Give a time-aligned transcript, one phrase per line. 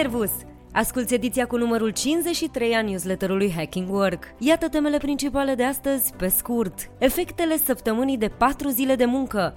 [0.00, 0.30] Servus!
[0.72, 4.24] Asculți ediția cu numărul 53 a newsletterului Hacking Work.
[4.38, 6.90] Iată temele principale de astăzi, pe scurt.
[6.98, 9.54] Efectele săptămânii de 4 zile de muncă,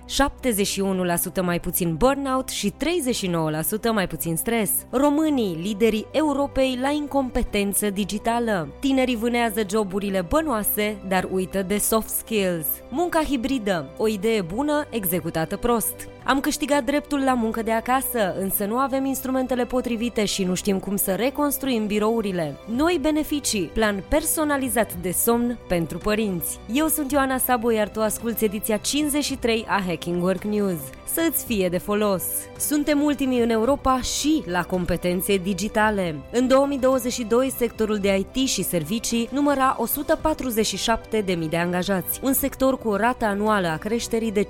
[1.40, 2.76] 71% mai puțin burnout și 39%
[3.94, 4.72] mai puțin stres.
[4.90, 8.68] Românii, liderii Europei la incompetență digitală.
[8.80, 12.68] Tinerii vânează joburile bănoase, dar uită de soft skills.
[12.90, 16.08] Munca hibridă, o idee bună executată prost.
[16.26, 20.80] Am câștigat dreptul la muncă de acasă, însă nu avem instrumentele potrivite și nu știm
[20.80, 22.56] cum să reconstruim birourile.
[22.76, 26.60] Noi beneficii, plan personalizat de somn pentru părinți.
[26.74, 30.80] Eu sunt Ioana Sabo, iar tu asculti ediția 53 a Hacking Work News
[31.14, 32.24] să îți fie de folos.
[32.58, 36.16] Suntem ultimii în Europa și la competențe digitale.
[36.32, 39.78] În 2022, sectorul de IT și servicii număra
[41.24, 44.48] 147.000 de angajați, un sector cu o rată anuală a creșterii de 15-17%,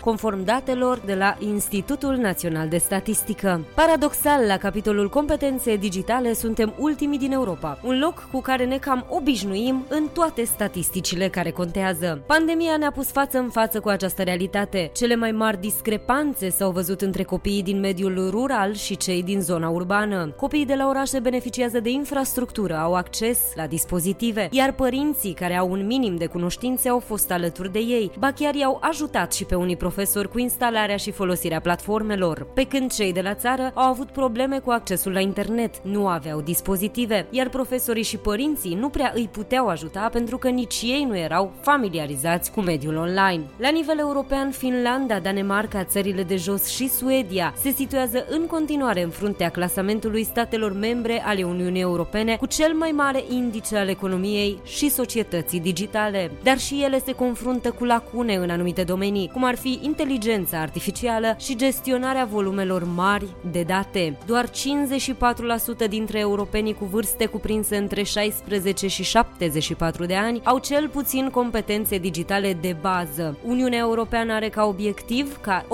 [0.00, 3.64] conform datelor de la Institutul Național de Statistică.
[3.74, 9.06] Paradoxal, la capitolul competențe digitale suntem ultimii din Europa, un loc cu care ne cam
[9.08, 12.22] obișnuim în toate statisticile care contează.
[12.26, 14.90] Pandemia ne-a pus față în față cu această această realitate.
[14.92, 19.68] Cele mai mari discrepanțe s-au văzut între copiii din mediul rural și cei din zona
[19.68, 20.34] urbană.
[20.36, 25.70] Copiii de la orașe beneficiază de infrastructură, au acces la dispozitive, iar părinții care au
[25.70, 28.10] un minim de cunoștințe au fost alături de ei.
[28.18, 32.46] Ba chiar i-au ajutat și pe unii profesori cu instalarea și folosirea platformelor.
[32.54, 36.40] Pe când cei de la țară au avut probleme cu accesul la internet, nu aveau
[36.40, 41.16] dispozitive, iar profesorii și părinții nu prea îi puteau ajuta pentru că nici ei nu
[41.16, 43.42] erau familiarizați cu mediul online.
[43.56, 49.10] La nivel european, Finlanda, Danemarca, țările de jos și Suedia se situează în continuare în
[49.10, 54.90] fruntea clasamentului statelor membre ale Uniunii Europene cu cel mai mare indice al economiei și
[54.90, 56.30] societății digitale.
[56.42, 61.36] Dar și ele se confruntă cu lacune în anumite domenii, cum ar fi inteligența artificială
[61.38, 64.18] și gestionarea volumelor mari de date.
[64.26, 64.52] Doar 54%
[65.88, 71.98] dintre europenii cu vârste cuprinse între 16 și 74 de ani au cel puțin competențe
[71.98, 73.38] digitale de bază.
[73.44, 75.64] Uniunea Europeană are ca obiectiv ca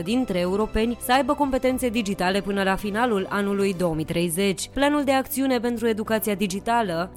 [0.00, 4.68] 80% dintre europeni să aibă competențe digitale până la finalul anului 2030.
[4.72, 7.10] Planul de acțiune pentru educația digitală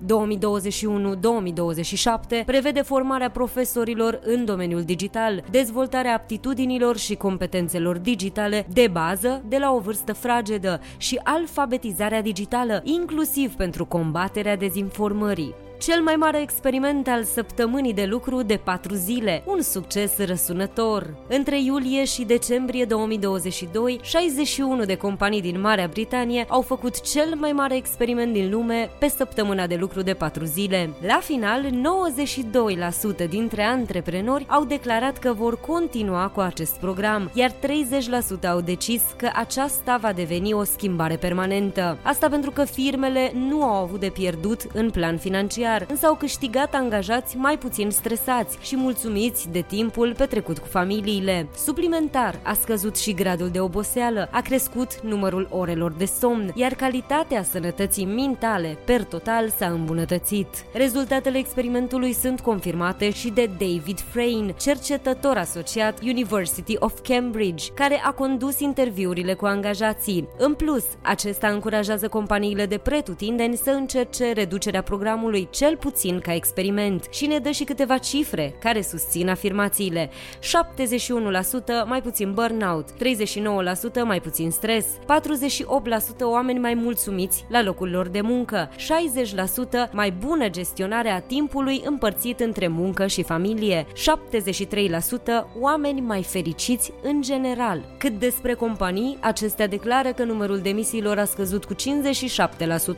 [2.42, 5.06] 2021-2027 prevede formarea profesorilor în domeniul digital,
[5.52, 12.82] dezvoltarea aptitudinilor și competențelor digitale de bază de la o vârstă fragedă și alfabetizarea digitală,
[12.84, 19.44] inclusiv pentru combaterea dezinformării cel mai mare experiment al săptămânii de lucru de patru zile,
[19.46, 21.16] un succes răsunător.
[21.28, 27.52] Între iulie și decembrie 2022, 61 de companii din Marea Britanie au făcut cel mai
[27.52, 30.90] mare experiment din lume pe săptămâna de lucru de patru zile.
[31.08, 31.66] La final,
[33.26, 37.54] 92% dintre antreprenori au declarat că vor continua cu acest program, iar 30%
[38.50, 41.98] au decis că aceasta va deveni o schimbare permanentă.
[42.04, 46.16] Asta pentru că firmele nu au avut de pierdut în plan financiar financiar, însă au
[46.16, 51.48] câștigat angajați mai puțin stresați și mulțumiți de timpul petrecut cu familiile.
[51.56, 57.44] Suplimentar, a scăzut și gradul de oboseală, a crescut numărul orelor de somn, iar calitatea
[57.44, 60.48] sănătății mentale per total s-a îmbunătățit.
[60.74, 68.12] Rezultatele experimentului sunt confirmate și de David Frayne, cercetător asociat University of Cambridge, care a
[68.12, 70.28] condus interviurile cu angajații.
[70.38, 77.08] În plus, acesta încurajează companiile de pretutindeni să încerce reducerea programului cel puțin ca experiment
[77.10, 80.10] și ne dă și câteva cifre care susțin afirmațiile.
[80.10, 80.10] 71%
[81.86, 82.96] mai puțin burnout, 39%
[84.04, 84.96] mai puțin stres, 48%
[86.22, 88.70] oameni mai mulțumiți la locul lor de muncă,
[89.88, 93.94] 60% mai bună gestionare a timpului împărțit între muncă și familie, 73%
[95.60, 97.96] oameni mai fericiți în general.
[97.98, 101.78] Cât despre companii, acestea declară că numărul demisiilor a scăzut cu 57%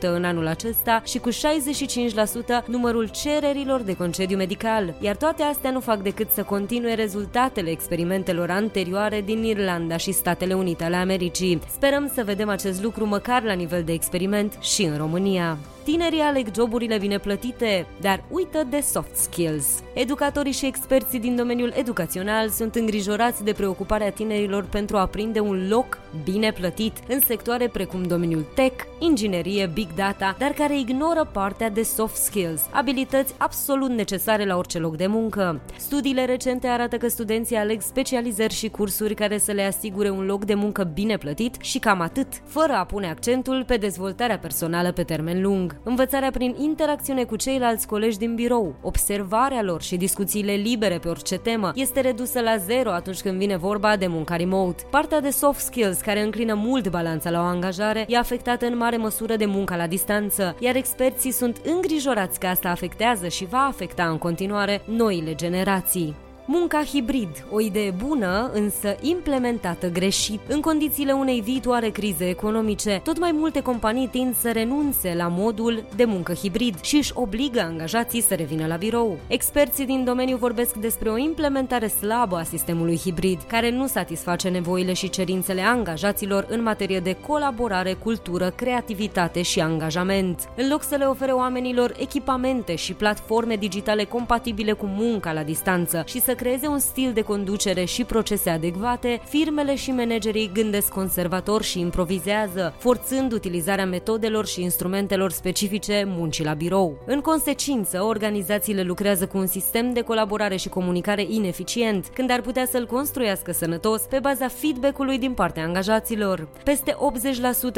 [0.00, 5.80] în anul acesta și cu 65% numărul cererilor de concediu medical, iar toate astea nu
[5.80, 11.60] fac decât să continue rezultatele experimentelor anterioare din Irlanda și Statele Unite ale Americii.
[11.72, 15.58] Sperăm să vedem acest lucru măcar la nivel de experiment și în România.
[15.90, 19.82] Tinerii aleg joburile bine plătite, dar uită de soft skills.
[19.94, 25.68] Educatorii și experții din domeniul educațional sunt îngrijorați de preocuparea tinerilor pentru a prinde un
[25.68, 31.70] loc bine plătit în sectoare precum domeniul tech, inginerie, big data, dar care ignoră partea
[31.70, 35.60] de soft skills, abilități absolut necesare la orice loc de muncă.
[35.76, 40.44] Studiile recente arată că studenții aleg specializări și cursuri care să le asigure un loc
[40.44, 45.02] de muncă bine plătit și cam atât, fără a pune accentul pe dezvoltarea personală pe
[45.02, 45.79] termen lung.
[45.84, 51.38] Învățarea prin interacțiune cu ceilalți colegi din birou, observarea lor și discuțiile libere pe orice
[51.38, 54.82] temă este redusă la zero atunci când vine vorba de munca remote.
[54.90, 58.96] Partea de soft skills, care înclină mult balanța la o angajare, e afectată în mare
[58.96, 64.08] măsură de munca la distanță, iar experții sunt îngrijorați că asta afectează și va afecta
[64.08, 66.29] în continuare noile generații.
[66.52, 70.40] Munca hibrid, o idee bună, însă implementată greșit.
[70.48, 75.84] În condițiile unei viitoare crize economice, tot mai multe companii tind să renunțe la modul
[75.96, 79.18] de muncă hibrid și își obligă angajații să revină la birou.
[79.26, 84.92] Experții din domeniu vorbesc despre o implementare slabă a sistemului hibrid, care nu satisface nevoile
[84.92, 90.48] și cerințele angajaților în materie de colaborare, cultură, creativitate și angajament.
[90.56, 96.04] În loc să le ofere oamenilor echipamente și platforme digitale compatibile cu munca la distanță
[96.06, 101.62] și să creeze un stil de conducere și procese adecvate, firmele și managerii gândesc conservator
[101.62, 106.98] și improvizează, forțând utilizarea metodelor și instrumentelor specifice muncii la birou.
[107.06, 112.66] În consecință, organizațiile lucrează cu un sistem de colaborare și comunicare ineficient, când ar putea
[112.66, 116.48] să-l construiască sănătos pe baza feedback-ului din partea angajaților.
[116.64, 116.96] Peste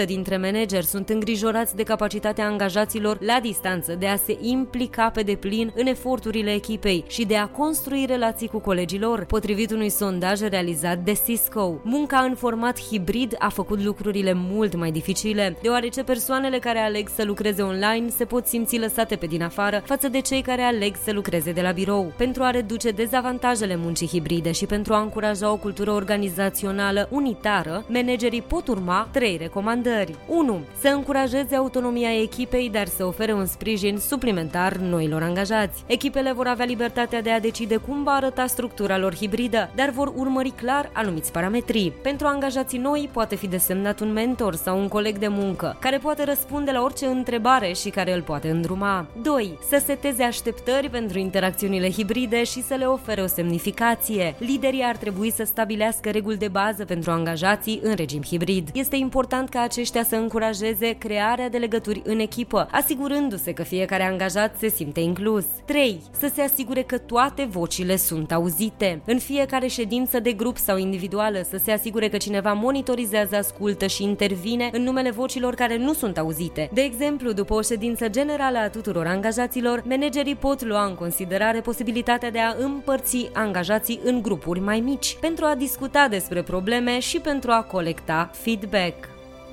[0.03, 5.23] 80% dintre manageri sunt îngrijorați de capacitatea angajaților la distanță de a se implica pe
[5.23, 10.99] deplin în eforturile echipei și de a construi relații cu colegilor, potrivit unui sondaj realizat
[10.99, 11.81] de Cisco.
[11.83, 17.25] Munca în format hibrid a făcut lucrurile mult mai dificile, deoarece persoanele care aleg să
[17.25, 21.13] lucreze online se pot simți lăsate pe din afară față de cei care aleg să
[21.13, 22.13] lucreze de la birou.
[22.17, 28.43] Pentru a reduce dezavantajele muncii hibride și pentru a încuraja o cultură organizațională unitară, managerii
[28.43, 30.15] pot urma trei recomandări.
[30.29, 30.61] 1.
[30.81, 35.85] Să încurajeze autonomia echipei, dar să ofere un sprijin suplimentar noilor angajați.
[35.87, 40.13] Echipele vor avea libertatea de a decide cum va arăta structura lor hibridă, dar vor
[40.17, 41.93] urmări clar anumiți parametri.
[42.03, 46.25] Pentru angajații noi poate fi desemnat un mentor sau un coleg de muncă, care poate
[46.25, 49.07] răspunde la orice întrebare și care îl poate îndruma.
[49.23, 49.59] 2.
[49.69, 54.35] Să seteze așteptări pentru interacțiunile hibride și să le ofere o semnificație.
[54.39, 58.69] Liderii ar trebui să stabilească reguli de bază pentru angajații în regim hibrid.
[58.73, 64.57] Este important ca aceștia să încurajeze crearea de legături în echipă, asigurându-se că fiecare angajat
[64.59, 65.45] se simte inclus.
[65.65, 66.01] 3.
[66.19, 69.03] Să se asigure că toate vocile sunt auzite.
[69.05, 74.03] În fiecare ședință de grup sau individuală să se asigure că cineva monitorizează, ascultă și
[74.03, 76.71] intervine în numele vocilor care nu sunt auzite.
[76.73, 82.31] De exemplu, după o ședință generală a tuturor angajaților, managerii pot lua în considerare posibilitatea
[82.31, 87.51] de a împărți angajații în grupuri mai mici pentru a discuta despre probleme și pentru
[87.51, 89.12] a colecta feedback.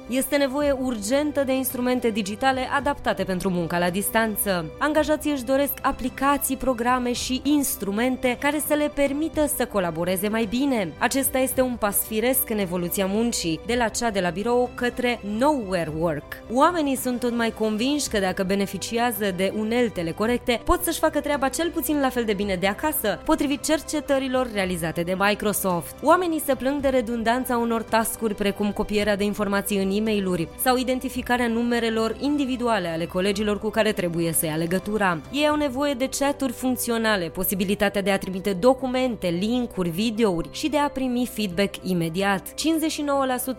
[0.09, 4.65] Este nevoie urgentă de instrumente digitale adaptate pentru munca la distanță.
[4.79, 10.93] Angajații își doresc aplicații, programe și instrumente care să le permită să colaboreze mai bine.
[10.97, 15.19] Acesta este un pas firesc în evoluția muncii, de la cea de la birou către
[15.37, 16.41] nowhere work.
[16.51, 21.49] Oamenii sunt tot mai convinși că dacă beneficiază de uneltele corecte, pot să-și facă treaba
[21.49, 25.95] cel puțin la fel de bine de acasă, potrivit cercetărilor realizate de Microsoft.
[26.01, 30.77] Oamenii se plâng de redundanța unor tascuri precum copierea de informații în e mail sau
[30.77, 35.21] identificarea numerelor individuale ale colegilor cu care trebuie să ia legătura.
[35.31, 40.77] Ei au nevoie de chaturi funcționale, posibilitatea de a trimite documente, linkuri, videouri și de
[40.77, 42.53] a primi feedback imediat.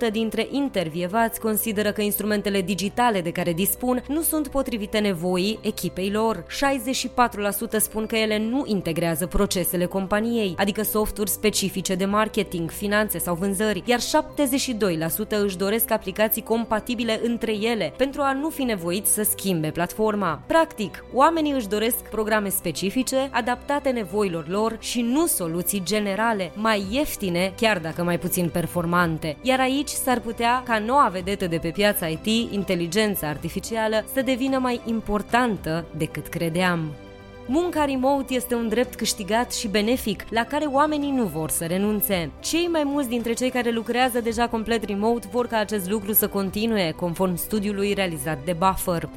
[0.09, 6.11] 59% dintre intervievați consideră că instrumentele digitale de care dispun nu sunt potrivite nevoii echipei
[6.11, 6.45] lor.
[7.77, 13.35] 64% spun că ele nu integrează procesele companiei, adică softuri specifice de marketing, finanțe sau
[13.35, 14.03] vânzări, iar 72%
[15.45, 20.43] își doresc aplicații aplicații compatibile între ele pentru a nu fi nevoiți să schimbe platforma.
[20.47, 27.53] Practic, oamenii își doresc programe specifice, adaptate nevoilor lor și nu soluții generale, mai ieftine,
[27.57, 29.37] chiar dacă mai puțin performante.
[29.43, 34.59] Iar aici s-ar putea ca noua vedetă de pe piața IT, inteligența artificială, să devină
[34.59, 36.93] mai importantă decât credeam.
[37.53, 42.31] Munca remote este un drept câștigat și benefic la care oamenii nu vor să renunțe.
[42.41, 46.29] Cei mai mulți dintre cei care lucrează deja complet remote vor ca acest lucru să
[46.29, 49.09] continue, conform studiului realizat de Buffer.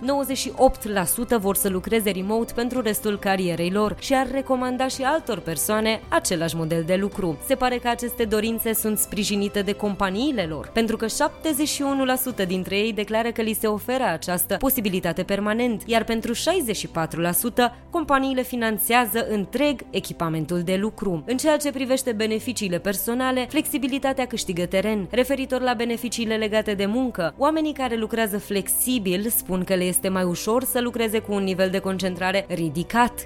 [1.38, 6.02] 98% vor să lucreze remote pentru restul carierei lor și ar recomanda și altor persoane
[6.10, 7.38] același model de lucru.
[7.48, 11.06] Se pare că aceste dorințe sunt sprijinite de companiile lor, pentru că
[12.44, 16.36] 71% dintre ei declară că li se oferă această posibilitate permanent, iar pentru 64%
[17.90, 21.24] companiile companiile finanțează întreg echipamentul de lucru.
[21.26, 25.08] În ceea ce privește beneficiile personale, flexibilitatea câștigă teren.
[25.12, 30.24] Referitor la beneficiile legate de muncă, oamenii care lucrează flexibil spun că le este mai
[30.24, 33.26] ușor să lucreze cu un nivel de concentrare ridicat,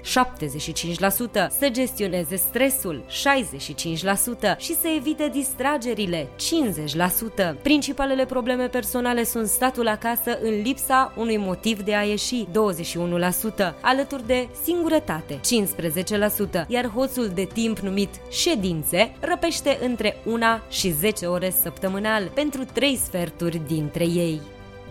[1.58, 6.28] să gestioneze stresul, 65% și să evite distragerile,
[7.56, 7.62] 50%.
[7.62, 12.48] Principalele probleme personale sunt statul acasă în lipsa unui motiv de a ieși, 21%,
[13.80, 14.48] alături de
[14.88, 15.40] singurătate,
[16.64, 22.64] 15%, iar hoțul de timp numit ședințe răpește între 1 și 10 ore săptămânal pentru
[22.64, 24.40] 3 sferturi dintre ei.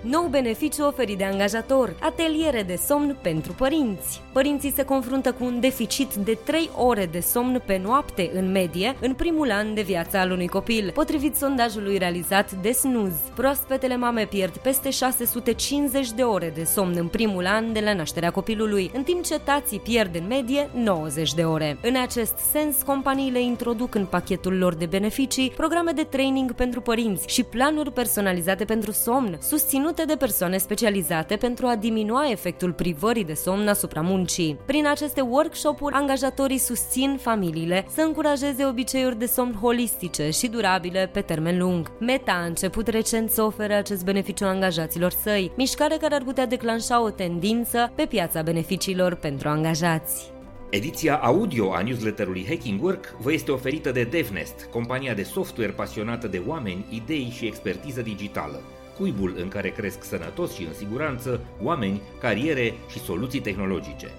[0.09, 4.21] Nou beneficiu oferit de angajator, ateliere de somn pentru părinți.
[4.33, 8.95] Părinții se confruntă cu un deficit de 3 ore de somn pe noapte în medie
[9.01, 13.19] în primul an de viață al unui copil, potrivit sondajului realizat de Snooze.
[13.35, 18.31] Proaspetele mame pierd peste 650 de ore de somn în primul an de la nașterea
[18.31, 21.77] copilului, în timp ce tații pierd în medie 90 de ore.
[21.81, 27.27] În acest sens, companiile introduc în pachetul lor de beneficii programe de training pentru părinți
[27.27, 33.23] și planuri personalizate pentru somn, susținut susținute de persoane specializate pentru a diminua efectul privării
[33.23, 34.57] de somn asupra muncii.
[34.65, 41.21] Prin aceste workshop-uri, angajatorii susțin familiile să încurajeze obiceiuri de somn holistice și durabile pe
[41.21, 41.91] termen lung.
[41.99, 47.01] Meta a început recent să ofere acest beneficiu angajaților săi, mișcare care ar putea declanșa
[47.01, 50.31] o tendință pe piața beneficiilor pentru angajați.
[50.69, 56.27] Ediția audio a newsletterului Hacking Work vă este oferită de DevNest, compania de software pasionată
[56.27, 58.61] de oameni, idei și expertiză digitală
[58.97, 64.09] cuibul în care cresc sănătos și în siguranță oameni, cariere și soluții tehnologice.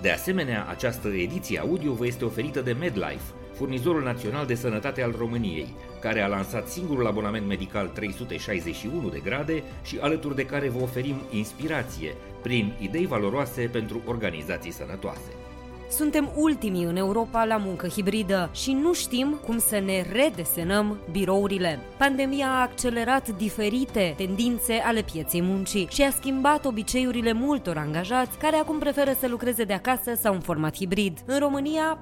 [0.00, 5.14] De asemenea, această ediție audio vă este oferită de MedLife, furnizorul național de sănătate al
[5.18, 10.82] României, care a lansat singurul abonament medical 361 de grade și alături de care vă
[10.82, 15.45] oferim inspirație prin idei valoroase pentru organizații sănătoase.
[15.90, 21.78] Suntem ultimii în Europa la muncă hibridă și nu știm cum să ne redesenăm birourile.
[21.96, 28.56] Pandemia a accelerat diferite tendințe ale pieței muncii și a schimbat obiceiurile multor angajați care
[28.56, 31.18] acum preferă să lucreze de acasă sau în format hibrid.
[31.26, 32.00] În România,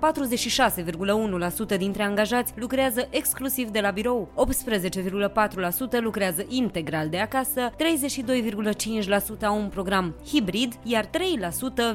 [1.75, 4.29] 46,1% dintre angajați lucrează exclusiv de la birou,
[5.97, 11.11] 18,4% lucrează integral de acasă, 32,5% au un program hibrid, iar 3%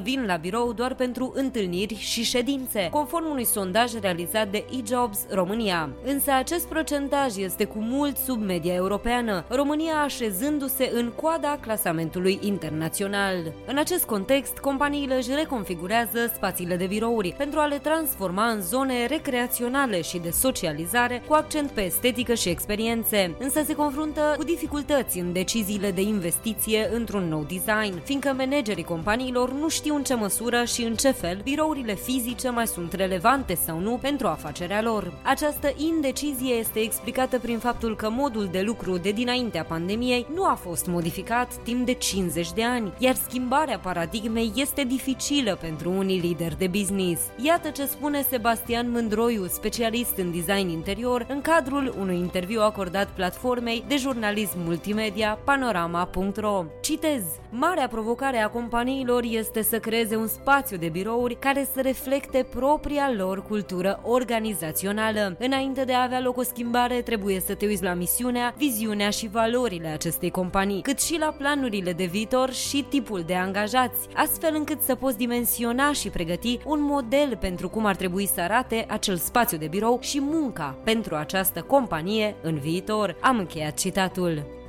[0.02, 5.18] vin la birou doar pentru întâlniri întâlniri și ședințe, conform unui sondaj realizat de eJobs
[5.30, 5.90] România.
[6.04, 13.36] Însă acest procentaj este cu mult sub media europeană, România așezându-se în coada clasamentului internațional.
[13.66, 19.06] În acest context, companiile își reconfigurează spațiile de birouri pentru a le transforma în zone
[19.06, 25.18] recreaționale și de socializare cu accent pe estetică și experiențe, însă se confruntă cu dificultăți
[25.18, 30.64] în deciziile de investiție într-un nou design, fiindcă managerii companiilor nu știu în ce măsură
[30.64, 35.12] și în ce fel birou birourile fizice mai sunt relevante sau nu pentru afacerea lor.
[35.22, 40.54] Această indecizie este explicată prin faptul că modul de lucru de dinaintea pandemiei nu a
[40.54, 46.58] fost modificat timp de 50 de ani, iar schimbarea paradigmei este dificilă pentru unii lideri
[46.58, 47.22] de business.
[47.36, 53.84] Iată ce spune Sebastian Mândroiu, specialist în design interior, în cadrul unui interviu acordat platformei
[53.88, 56.64] de jurnalism multimedia panorama.ro.
[56.80, 61.80] Citez: Marea provocare a companiilor este să creeze un spațiu de birouri care care să
[61.80, 65.36] reflecte propria lor cultură organizațională.
[65.38, 69.28] Înainte de a avea loc o schimbare, trebuie să te uiți la misiunea, viziunea și
[69.28, 74.80] valorile acestei companii, cât și la planurile de viitor și tipul de angajați, astfel încât
[74.82, 79.58] să poți dimensiona și pregăti un model pentru cum ar trebui să arate acel spațiu
[79.58, 83.16] de birou și munca pentru această companie în viitor.
[83.20, 84.59] Am încheiat citatul.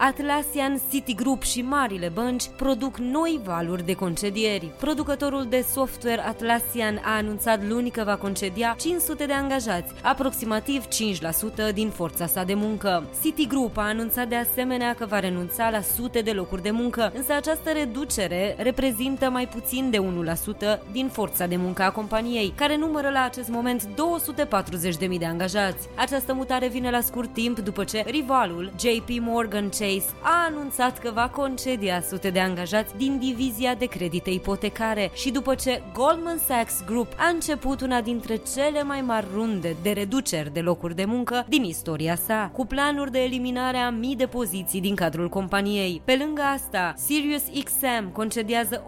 [0.00, 4.72] Atlassian Citigroup și marile bănci produc noi valuri de concedieri.
[4.78, 10.84] Producătorul de software Atlassian a anunțat luni că va concedia 500 de angajați, aproximativ
[11.70, 13.04] 5% din forța sa de muncă.
[13.22, 17.32] Citigroup a anunțat de asemenea că va renunța la sute de locuri de muncă, însă
[17.32, 19.98] această reducere reprezintă mai puțin de
[20.78, 23.88] 1% din forța de muncă a companiei, care numără la acest moment
[25.08, 25.88] 240.000 de angajați.
[25.94, 30.98] Această mutare vine la scurt timp după ce rivalul JP Morgan Chase Chase a anunțat
[30.98, 36.38] că va concedia sute de angajați din divizia de credite ipotecare și după ce Goldman
[36.38, 41.04] Sachs Group a început una dintre cele mai mari runde de reduceri de locuri de
[41.04, 46.02] muncă din istoria sa, cu planuri de eliminare a mii de poziții din cadrul companiei.
[46.04, 48.84] Pe lângă asta, Sirius XM concediază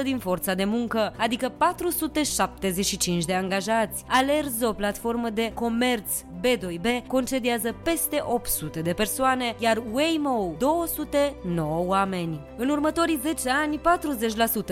[0.00, 4.04] 8% din forța de muncă, adică 475 de angajați.
[4.08, 6.10] Alerzo, platformă de comerț
[6.46, 12.40] B2B, concediază peste 800 de persoane, iar Way Waymo, 209 oameni.
[12.56, 13.80] În următorii 10 ani,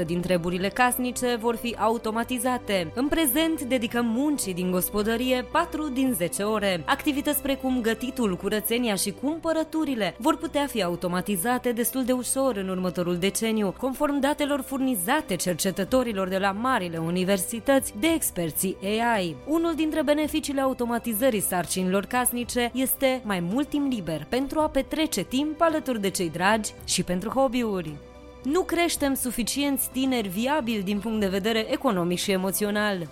[0.02, 2.92] 40% din treburile casnice vor fi automatizate.
[2.94, 6.82] În prezent, dedicăm muncii din gospodărie 4 din 10 ore.
[6.86, 13.16] Activități precum gătitul, curățenia și cumpărăturile vor putea fi automatizate destul de ușor în următorul
[13.16, 19.36] deceniu, conform datelor furnizate cercetătorilor de la marile universități de experții AI.
[19.46, 25.60] Unul dintre beneficiile automatizării sarcinilor casnice este mai mult timp liber pentru a petrece timp
[25.60, 28.09] alături de cei dragi și pentru hobby-uri.
[28.42, 33.08] Nu creștem suficienți tineri viabili din punct de vedere economic și emoțional.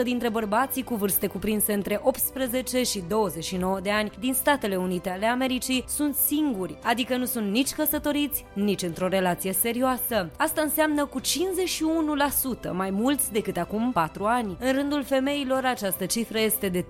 [0.00, 5.10] 63% dintre bărbații cu vârste cuprinse între 18 și 29 de ani din Statele Unite
[5.10, 10.30] ale Americii sunt singuri, adică nu sunt nici căsătoriți, nici într-o relație serioasă.
[10.36, 11.24] Asta înseamnă cu 51%
[12.72, 14.56] mai mulți decât acum 4 ani.
[14.60, 16.84] În rândul femeilor această cifră este de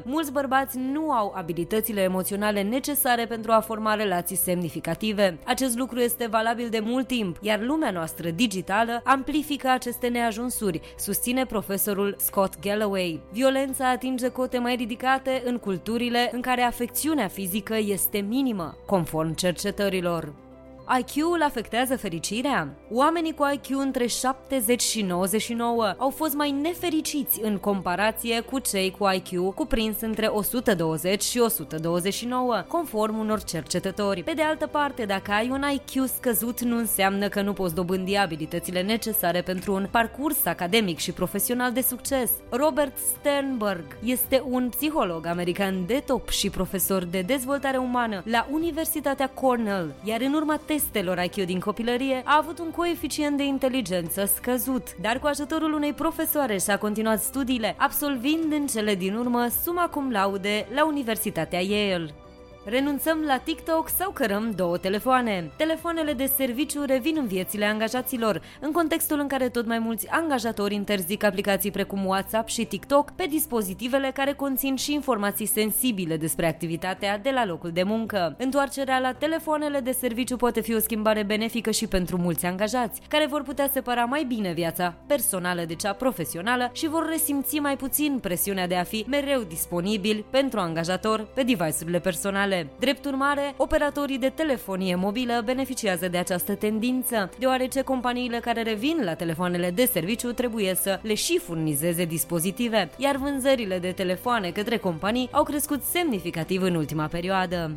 [0.00, 0.02] 34%.
[0.04, 5.38] Mulți bărbați nu au abilitățile emoționale necesare pentru a forma relații semnificative.
[5.44, 10.80] Acest lucru lucru este valabil de mult timp, iar lumea noastră digitală amplifică aceste neajunsuri,
[10.98, 13.20] susține profesorul Scott Galloway.
[13.32, 20.43] Violența atinge cote mai ridicate în culturile în care afecțiunea fizică este minimă, conform cercetărilor.
[20.88, 22.68] IQ-ul afectează fericirea?
[22.90, 28.90] Oamenii cu IQ între 70 și 99 au fost mai nefericiți în comparație cu cei
[28.98, 34.22] cu IQ cuprins între 120 și 129, conform unor cercetători.
[34.22, 38.16] Pe de altă parte, dacă ai un IQ scăzut, nu înseamnă că nu poți dobândi
[38.16, 42.30] abilitățile necesare pentru un parcurs academic și profesional de succes.
[42.50, 49.28] Robert Sternberg este un psiholog american de top și profesor de dezvoltare umană la Universitatea
[49.28, 54.96] Cornell, iar în urma testelor IQ din copilărie a avut un coeficient de inteligență scăzut,
[55.00, 60.10] dar cu ajutorul unei profesoare și-a continuat studiile, absolvind în cele din urmă suma cum
[60.10, 62.23] laude la Universitatea Yale.
[62.66, 65.50] Renunțăm la TikTok sau cărăm două telefoane.
[65.56, 70.74] Telefoanele de serviciu revin în viețile angajaților, în contextul în care tot mai mulți angajatori
[70.74, 77.18] interzic aplicații precum WhatsApp și TikTok pe dispozitivele care conțin și informații sensibile despre activitatea
[77.18, 78.34] de la locul de muncă.
[78.38, 83.26] Întoarcerea la telefoanele de serviciu poate fi o schimbare benefică și pentru mulți angajați, care
[83.26, 88.18] vor putea separa mai bine viața personală de cea profesională și vor resimți mai puțin
[88.20, 92.72] presiunea de a fi mereu disponibil pentru angajator pe device-urile personale mobile.
[92.78, 99.14] Drept urmare, operatorii de telefonie mobilă beneficiază de această tendință, deoarece companiile care revin la
[99.14, 105.28] telefoanele de serviciu trebuie să le și furnizeze dispozitive, iar vânzările de telefoane către companii
[105.32, 107.70] au crescut semnificativ în ultima perioadă.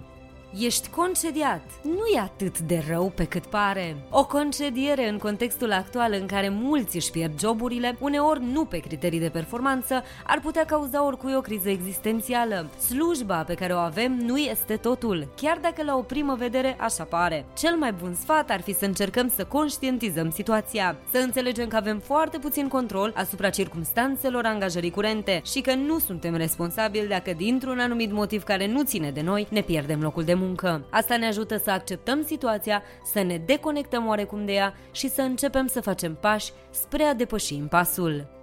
[0.54, 1.62] Ești concediat.
[1.82, 3.96] Nu e atât de rău pe cât pare.
[4.10, 9.20] O concediere în contextul actual în care mulți își pierd joburile, uneori nu pe criterii
[9.20, 12.70] de performanță, ar putea cauza oricui o criză existențială.
[12.80, 17.04] Slujba pe care o avem nu este totul, chiar dacă la o primă vedere așa
[17.04, 17.46] pare.
[17.58, 22.00] Cel mai bun sfat ar fi să încercăm să conștientizăm situația, să înțelegem că avem
[22.00, 28.12] foarte puțin control asupra circumstanțelor angajării curente și că nu suntem responsabili dacă dintr-un anumit
[28.12, 30.86] motiv care nu ține de noi ne pierdem locul de muncă.
[30.90, 35.68] Asta ne ajută să acceptăm situația, să ne deconectăm oarecum de ea și să începem
[35.68, 38.37] să facem pași spre a depăși impasul.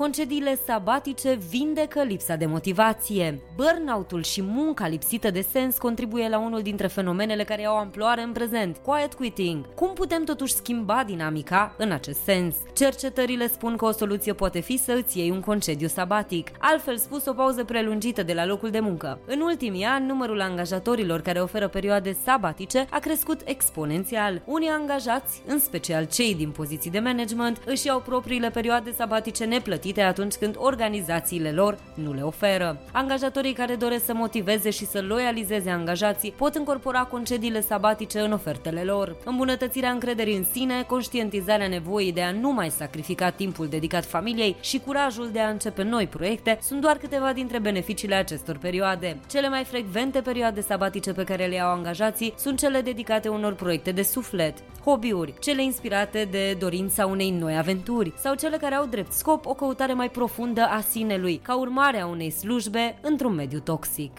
[0.00, 3.40] Concediile sabatice vindecă lipsa de motivație.
[3.56, 8.32] Burnout-ul și munca lipsită de sens contribuie la unul dintre fenomenele care au amploare în
[8.32, 9.74] prezent, quiet quitting.
[9.74, 12.56] Cum putem totuși schimba dinamica în acest sens?
[12.74, 17.26] Cercetările spun că o soluție poate fi să îți iei un concediu sabatic, altfel spus
[17.26, 19.20] o pauză prelungită de la locul de muncă.
[19.26, 24.42] În ultimii ani, numărul angajatorilor care oferă perioade sabatice a crescut exponențial.
[24.44, 29.88] Unii angajați, în special cei din poziții de management, își iau propriile perioade sabatice neplătite
[29.92, 32.78] plătite atunci când organizațiile lor nu le oferă.
[32.92, 38.82] Angajatorii care doresc să motiveze și să loializeze angajații pot încorpora concediile sabatice în ofertele
[38.82, 39.16] lor.
[39.24, 44.78] Îmbunătățirea încrederii în sine, conștientizarea nevoii de a nu mai sacrifica timpul dedicat familiei și
[44.78, 49.18] curajul de a începe noi proiecte sunt doar câteva dintre beneficiile acestor perioade.
[49.30, 53.90] Cele mai frecvente perioade sabatice pe care le au angajații sunt cele dedicate unor proiecte
[53.92, 59.12] de suflet, hobby-uri, cele inspirate de dorința unei noi aventuri sau cele care au drept
[59.12, 63.60] scop o căutare căutare mai profundă a sinelui, ca urmare a unei slujbe într-un mediu
[63.60, 64.12] toxic.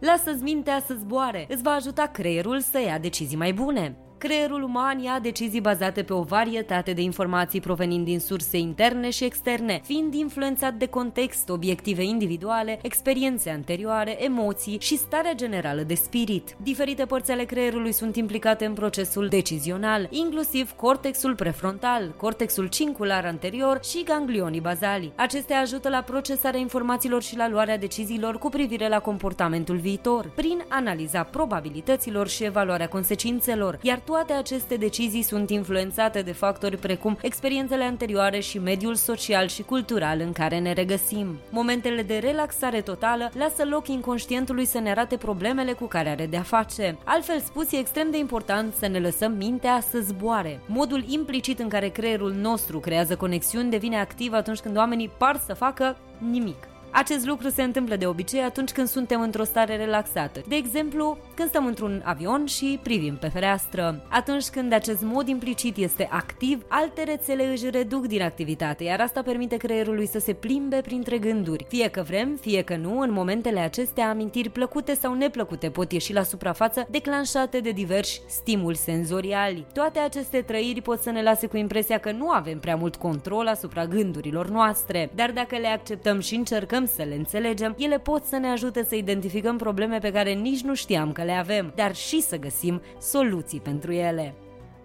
[0.00, 3.96] Lasă-ți mintea să zboare, îți va ajuta creierul să ia decizii mai bune.
[4.18, 9.24] Creierul uman ia decizii bazate pe o varietate de informații provenind din surse interne și
[9.24, 16.56] externe, fiind influențat de context, obiective individuale, experiențe anterioare, emoții și starea generală de spirit.
[16.62, 23.80] Diferite părți ale creierului sunt implicate în procesul decizional, inclusiv cortexul prefrontal, cortexul cingular anterior
[23.84, 25.12] și ganglionii bazali.
[25.16, 30.64] Acestea ajută la procesarea informațiilor și la luarea deciziilor cu privire la comportamentul viitor, prin
[30.68, 37.84] analiza probabilităților și evaluarea consecințelor, iar toate aceste decizii sunt influențate de factori precum experiențele
[37.84, 41.38] anterioare și mediul social și cultural în care ne regăsim.
[41.50, 46.42] Momentele de relaxare totală lasă loc inconștientului să ne arate problemele cu care are de-a
[46.42, 46.98] face.
[47.04, 50.60] Altfel spus, e extrem de important să ne lăsăm mintea să zboare.
[50.66, 55.54] Modul implicit în care creierul nostru creează conexiuni devine activ atunci când oamenii par să
[55.54, 55.96] facă
[56.30, 56.68] nimic.
[56.90, 60.40] Acest lucru se întâmplă de obicei atunci când suntem într-o stare relaxată.
[60.48, 64.02] De exemplu, când stăm într-un avion și privim pe fereastră.
[64.08, 69.22] Atunci când acest mod implicit este activ, alte rețele își reduc din activitate, iar asta
[69.22, 71.66] permite creierului să se plimbe printre gânduri.
[71.68, 76.12] Fie că vrem, fie că nu, în momentele acestea, amintiri plăcute sau neplăcute pot ieși
[76.12, 79.66] la suprafață, declanșate de diversi stimuli senzoriali.
[79.72, 83.46] Toate aceste trăiri pot să ne lase cu impresia că nu avem prea mult control
[83.46, 88.36] asupra gândurilor noastre, dar dacă le acceptăm și încercăm să le înțelegem, ele pot să
[88.36, 92.20] ne ajute să identificăm probleme pe care nici nu știam că le avem, dar și
[92.20, 94.34] să găsim soluții pentru ele.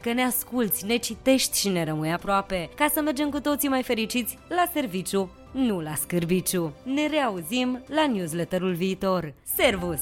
[0.00, 3.82] că ne asculți, ne citești și ne rămâi aproape, ca să mergem cu toții mai
[3.82, 6.72] fericiți la serviciu, nu la scârbiciu.
[6.82, 9.34] Ne reauzim la newsletterul viitor.
[9.56, 10.00] Servus!